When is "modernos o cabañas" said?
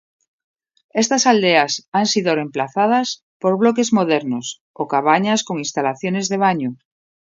3.97-5.43